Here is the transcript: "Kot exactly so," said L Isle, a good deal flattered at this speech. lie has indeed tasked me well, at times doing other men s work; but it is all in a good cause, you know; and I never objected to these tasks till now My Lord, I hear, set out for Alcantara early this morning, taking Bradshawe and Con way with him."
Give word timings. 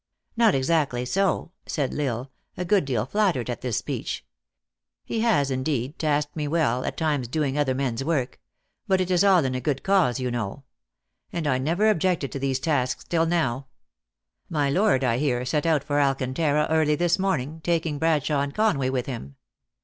"Kot 0.39 0.55
exactly 0.55 1.05
so," 1.05 1.51
said 1.67 1.93
L 1.93 2.01
Isle, 2.01 2.31
a 2.57 2.65
good 2.65 2.85
deal 2.85 3.05
flattered 3.05 3.51
at 3.51 3.61
this 3.61 3.77
speech. 3.77 4.25
lie 5.07 5.17
has 5.19 5.51
indeed 5.51 5.99
tasked 5.99 6.35
me 6.35 6.47
well, 6.47 6.83
at 6.85 6.97
times 6.97 7.27
doing 7.27 7.55
other 7.55 7.75
men 7.75 7.93
s 7.93 8.03
work; 8.03 8.39
but 8.87 8.99
it 8.99 9.11
is 9.11 9.23
all 9.23 9.45
in 9.45 9.53
a 9.53 9.61
good 9.61 9.83
cause, 9.83 10.19
you 10.19 10.31
know; 10.31 10.63
and 11.31 11.45
I 11.45 11.59
never 11.59 11.87
objected 11.87 12.31
to 12.31 12.39
these 12.39 12.59
tasks 12.59 13.03
till 13.03 13.27
now 13.27 13.67
My 14.49 14.71
Lord, 14.71 15.03
I 15.03 15.19
hear, 15.19 15.45
set 15.45 15.67
out 15.67 15.83
for 15.83 16.01
Alcantara 16.01 16.65
early 16.71 16.95
this 16.95 17.19
morning, 17.19 17.61
taking 17.63 17.99
Bradshawe 17.99 18.41
and 18.41 18.55
Con 18.55 18.79
way 18.79 18.89
with 18.89 19.05
him." 19.05 19.35